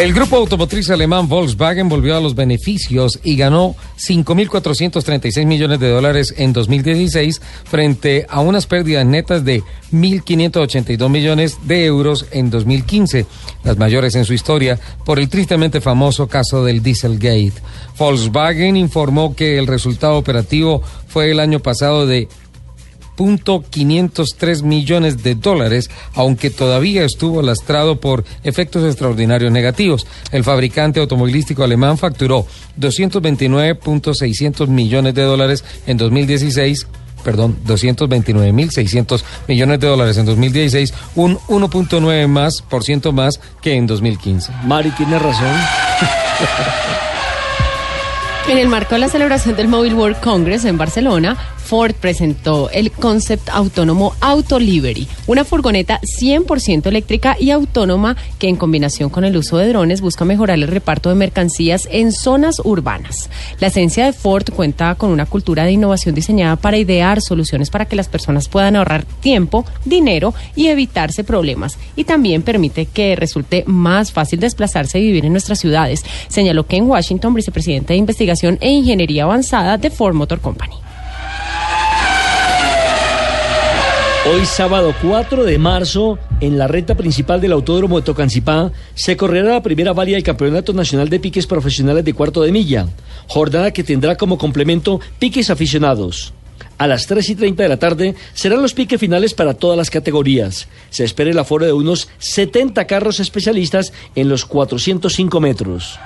El 0.00 0.14
grupo 0.14 0.36
automotriz 0.36 0.88
alemán 0.88 1.28
Volkswagen 1.28 1.90
volvió 1.90 2.16
a 2.16 2.22
los 2.22 2.34
beneficios 2.34 3.20
y 3.22 3.36
ganó 3.36 3.76
5.436 3.98 5.44
millones 5.44 5.78
de 5.78 5.90
dólares 5.90 6.34
en 6.38 6.54
2016 6.54 7.42
frente 7.64 8.24
a 8.30 8.40
unas 8.40 8.66
pérdidas 8.66 9.04
netas 9.04 9.44
de 9.44 9.62
1.582 9.92 11.06
millones 11.10 11.58
de 11.64 11.84
euros 11.84 12.24
en 12.30 12.48
2015, 12.48 13.26
las 13.62 13.76
mayores 13.76 14.14
en 14.14 14.24
su 14.24 14.32
historia 14.32 14.80
por 15.04 15.18
el 15.18 15.28
tristemente 15.28 15.82
famoso 15.82 16.28
caso 16.28 16.64
del 16.64 16.82
Dieselgate. 16.82 17.60
Volkswagen 17.98 18.78
informó 18.78 19.36
que 19.36 19.58
el 19.58 19.66
resultado 19.66 20.16
operativo 20.16 20.82
fue 21.08 21.30
el 21.30 21.40
año 21.40 21.60
pasado 21.60 22.06
de 22.06 22.26
503 23.20 24.62
millones 24.62 25.22
de 25.22 25.34
dólares, 25.34 25.90
aunque 26.14 26.48
todavía 26.48 27.04
estuvo 27.04 27.42
lastrado 27.42 28.00
por 28.00 28.24
efectos 28.44 28.84
extraordinarios 28.84 29.52
negativos. 29.52 30.06
El 30.32 30.42
fabricante 30.44 31.00
automovilístico 31.00 31.62
alemán 31.62 31.98
facturó 31.98 32.46
229.600 32.78 34.68
millones 34.68 35.14
de 35.14 35.22
dólares 35.22 35.64
en 35.86 35.98
2016 35.98 36.86
perdón, 37.22 37.58
229.600 37.66 39.22
millones 39.46 39.78
de 39.78 39.86
dólares 39.86 40.16
en 40.16 40.24
2016, 40.24 40.94
un 41.16 41.36
1.9 41.48 42.26
más 42.28 42.62
por 42.62 42.82
ciento 42.82 43.12
más 43.12 43.38
que 43.60 43.74
en 43.74 43.86
2015. 43.86 44.50
Mari 44.64 44.90
tiene 44.92 45.18
razón. 45.18 45.54
En 48.48 48.56
el 48.58 48.68
marco 48.68 48.94
de 48.94 49.00
la 49.00 49.08
celebración 49.08 49.54
del 49.54 49.68
Mobile 49.68 49.94
World 49.94 50.18
Congress 50.20 50.64
en 50.64 50.78
Barcelona, 50.78 51.36
Ford 51.70 51.94
presentó 51.94 52.68
el 52.70 52.90
concept 52.90 53.48
autónomo 53.48 54.16
Autolivery, 54.20 55.06
una 55.28 55.44
furgoneta 55.44 56.00
100% 56.00 56.88
eléctrica 56.88 57.36
y 57.38 57.52
autónoma 57.52 58.16
que 58.40 58.48
en 58.48 58.56
combinación 58.56 59.08
con 59.08 59.24
el 59.24 59.36
uso 59.36 59.56
de 59.56 59.68
drones 59.68 60.00
busca 60.00 60.24
mejorar 60.24 60.58
el 60.58 60.66
reparto 60.66 61.10
de 61.10 61.14
mercancías 61.14 61.86
en 61.92 62.10
zonas 62.10 62.60
urbanas. 62.64 63.30
La 63.60 63.68
esencia 63.68 64.04
de 64.04 64.12
Ford 64.12 64.50
cuenta 64.52 64.96
con 64.96 65.10
una 65.10 65.26
cultura 65.26 65.62
de 65.62 65.70
innovación 65.70 66.12
diseñada 66.12 66.56
para 66.56 66.76
idear 66.76 67.20
soluciones 67.20 67.70
para 67.70 67.84
que 67.84 67.94
las 67.94 68.08
personas 68.08 68.48
puedan 68.48 68.74
ahorrar 68.74 69.04
tiempo, 69.04 69.64
dinero 69.84 70.34
y 70.56 70.66
evitarse 70.66 71.22
problemas 71.22 71.78
y 71.94 72.02
también 72.02 72.42
permite 72.42 72.86
que 72.86 73.14
resulte 73.14 73.62
más 73.68 74.10
fácil 74.10 74.40
desplazarse 74.40 74.98
y 74.98 75.06
vivir 75.06 75.24
en 75.24 75.30
nuestras 75.30 75.60
ciudades, 75.60 76.02
señaló 76.26 76.66
Ken 76.66 76.90
Washington, 76.90 77.32
vicepresidente 77.32 77.92
de 77.92 77.98
investigación 78.00 78.58
e 78.60 78.72
ingeniería 78.72 79.22
avanzada 79.22 79.78
de 79.78 79.90
Ford 79.90 80.16
Motor 80.16 80.40
Company. 80.40 80.74
Hoy 84.26 84.44
sábado 84.44 84.94
4 85.00 85.44
de 85.44 85.56
marzo, 85.56 86.18
en 86.42 86.58
la 86.58 86.68
recta 86.68 86.94
principal 86.94 87.40
del 87.40 87.52
Autódromo 87.52 87.98
de 87.98 88.04
Tocancipá, 88.04 88.70
se 88.94 89.16
correrá 89.16 89.54
la 89.54 89.62
primera 89.62 89.94
varia 89.94 90.16
del 90.16 90.22
Campeonato 90.22 90.74
Nacional 90.74 91.08
de 91.08 91.20
Piques 91.20 91.46
Profesionales 91.46 92.04
de 92.04 92.12
Cuarto 92.12 92.42
de 92.42 92.52
Milla, 92.52 92.86
jornada 93.28 93.72
que 93.72 93.82
tendrá 93.82 94.16
como 94.16 94.36
complemento 94.36 95.00
piques 95.18 95.48
aficionados. 95.48 96.34
A 96.76 96.86
las 96.86 97.06
3 97.06 97.30
y 97.30 97.34
30 97.34 97.62
de 97.62 97.68
la 97.70 97.78
tarde 97.78 98.14
serán 98.34 98.60
los 98.60 98.74
piques 98.74 99.00
finales 99.00 99.32
para 99.32 99.54
todas 99.54 99.78
las 99.78 99.88
categorías. 99.88 100.68
Se 100.90 101.02
espera 101.02 101.30
el 101.30 101.38
aforo 101.38 101.64
de 101.64 101.72
unos 101.72 102.08
70 102.18 102.86
carros 102.86 103.20
especialistas 103.20 103.94
en 104.14 104.28
los 104.28 104.44
405 104.44 105.40
metros. 105.40 105.98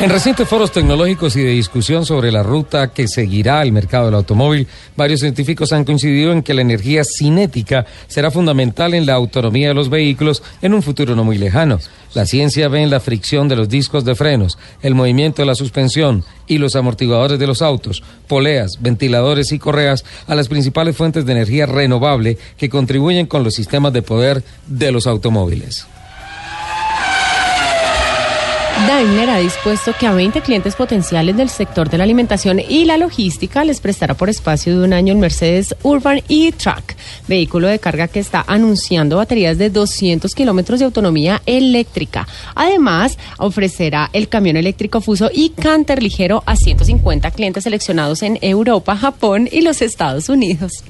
En 0.00 0.10
recientes 0.10 0.46
foros 0.46 0.70
tecnológicos 0.70 1.34
y 1.34 1.42
de 1.42 1.50
discusión 1.50 2.06
sobre 2.06 2.30
la 2.30 2.44
ruta 2.44 2.92
que 2.92 3.08
seguirá 3.08 3.62
el 3.62 3.72
mercado 3.72 4.06
del 4.06 4.14
automóvil, 4.14 4.68
varios 4.96 5.18
científicos 5.18 5.72
han 5.72 5.84
coincidido 5.84 6.30
en 6.30 6.44
que 6.44 6.54
la 6.54 6.60
energía 6.60 7.02
cinética 7.02 7.84
será 8.06 8.30
fundamental 8.30 8.94
en 8.94 9.06
la 9.06 9.14
autonomía 9.14 9.66
de 9.66 9.74
los 9.74 9.90
vehículos 9.90 10.44
en 10.62 10.74
un 10.74 10.84
futuro 10.84 11.16
no 11.16 11.24
muy 11.24 11.36
lejano. 11.36 11.80
La 12.14 12.26
ciencia 12.26 12.68
ve 12.68 12.80
en 12.84 12.90
la 12.90 13.00
fricción 13.00 13.48
de 13.48 13.56
los 13.56 13.68
discos 13.68 14.04
de 14.04 14.14
frenos, 14.14 14.56
el 14.82 14.94
movimiento 14.94 15.42
de 15.42 15.46
la 15.46 15.56
suspensión 15.56 16.22
y 16.46 16.58
los 16.58 16.76
amortiguadores 16.76 17.40
de 17.40 17.48
los 17.48 17.60
autos, 17.60 18.04
poleas, 18.28 18.80
ventiladores 18.80 19.50
y 19.50 19.58
correas 19.58 20.04
a 20.28 20.36
las 20.36 20.46
principales 20.46 20.96
fuentes 20.96 21.26
de 21.26 21.32
energía 21.32 21.66
renovable 21.66 22.38
que 22.56 22.68
contribuyen 22.68 23.26
con 23.26 23.42
los 23.42 23.54
sistemas 23.54 23.92
de 23.92 24.02
poder 24.02 24.44
de 24.68 24.92
los 24.92 25.08
automóviles. 25.08 25.88
Daimler 28.86 29.28
ha 29.28 29.38
dispuesto 29.38 29.92
que 29.98 30.06
a 30.06 30.12
20 30.12 30.40
clientes 30.40 30.76
potenciales 30.76 31.36
del 31.36 31.48
sector 31.48 31.90
de 31.90 31.98
la 31.98 32.04
alimentación 32.04 32.60
y 32.60 32.84
la 32.84 32.96
logística 32.96 33.64
les 33.64 33.80
prestará 33.80 34.14
por 34.14 34.28
espacio 34.28 34.78
de 34.78 34.84
un 34.84 34.92
año 34.92 35.12
el 35.12 35.18
Mercedes 35.18 35.74
Urban 35.82 36.22
E-Truck, 36.28 36.94
vehículo 37.26 37.66
de 37.66 37.80
carga 37.80 38.06
que 38.06 38.20
está 38.20 38.44
anunciando 38.46 39.16
baterías 39.16 39.58
de 39.58 39.70
200 39.70 40.32
kilómetros 40.32 40.78
de 40.78 40.84
autonomía 40.84 41.42
eléctrica. 41.44 42.28
Además, 42.54 43.18
ofrecerá 43.38 44.10
el 44.12 44.28
camión 44.28 44.56
eléctrico 44.56 45.00
Fuso 45.00 45.28
y 45.32 45.50
Canter 45.50 46.00
ligero 46.00 46.44
a 46.46 46.54
150 46.54 47.32
clientes 47.32 47.64
seleccionados 47.64 48.22
en 48.22 48.38
Europa, 48.42 48.96
Japón 48.96 49.48
y 49.50 49.62
los 49.62 49.82
Estados 49.82 50.28
Unidos. 50.28 50.84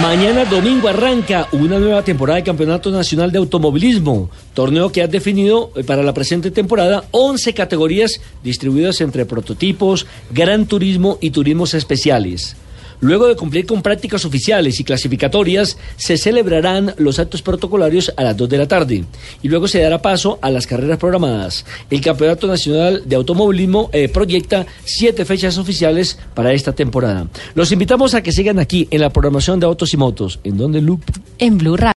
Mañana 0.00 0.44
domingo 0.44 0.88
arranca 0.88 1.46
una 1.52 1.78
nueva 1.78 2.02
temporada 2.02 2.36
de 2.36 2.44
Campeonato 2.44 2.90
Nacional 2.90 3.30
de 3.30 3.38
Automovilismo, 3.38 4.28
torneo 4.52 4.90
que 4.90 5.02
ha 5.02 5.06
definido 5.06 5.70
eh, 5.76 5.84
para 5.84 6.02
la 6.02 6.12
presente 6.12 6.50
temporada 6.50 7.04
11 7.12 7.54
categorías 7.54 8.20
distribuidas 8.42 9.00
entre 9.00 9.24
prototipos, 9.24 10.06
gran 10.30 10.66
turismo 10.66 11.18
y 11.20 11.30
turismos 11.30 11.74
especiales. 11.74 12.56
Luego 13.00 13.28
de 13.28 13.36
cumplir 13.36 13.66
con 13.66 13.82
prácticas 13.82 14.24
oficiales 14.24 14.80
y 14.80 14.84
clasificatorias, 14.84 15.76
se 15.96 16.16
celebrarán 16.16 16.94
los 16.98 17.18
actos 17.18 17.42
protocolarios 17.42 18.12
a 18.16 18.22
las 18.22 18.36
2 18.36 18.48
de 18.48 18.58
la 18.58 18.68
tarde 18.68 19.04
y 19.42 19.48
luego 19.48 19.68
se 19.68 19.80
dará 19.80 20.00
paso 20.00 20.38
a 20.42 20.50
las 20.50 20.66
carreras 20.66 20.98
programadas. 20.98 21.64
El 21.90 22.00
Campeonato 22.00 22.46
Nacional 22.46 23.02
de 23.04 23.16
Automovilismo 23.16 23.90
eh, 23.92 24.08
proyecta 24.08 24.66
siete 24.84 25.24
fechas 25.24 25.58
oficiales 25.58 26.18
para 26.34 26.52
esta 26.52 26.72
temporada. 26.72 27.28
Los 27.54 27.72
invitamos 27.72 28.14
a 28.14 28.22
que 28.22 28.32
sigan 28.32 28.58
aquí 28.58 28.88
en 28.90 29.00
la 29.00 29.10
programación 29.10 29.60
de 29.60 29.66
Autos 29.66 29.92
y 29.94 29.96
Motos. 29.96 30.40
¿En 30.44 30.56
donde 30.56 30.80
Loop? 30.80 31.02
En 31.38 31.58
Blue 31.58 31.76
Radio. 31.76 31.92